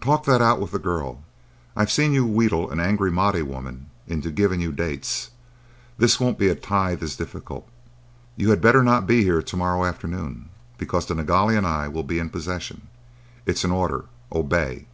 [0.00, 1.22] "Talk that out with the girl.
[1.76, 5.30] I have seen you wheedle an angry Mahdieh woman into giving you dates.
[5.96, 7.68] This won't be a tithe as difficult.
[8.36, 12.02] You had better not be here to morrow afternoon, because the Nilghai and I will
[12.02, 12.88] be in possession.
[13.46, 14.06] It is an order.
[14.32, 14.86] Obey."